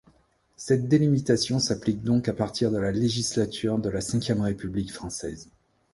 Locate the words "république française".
4.41-5.51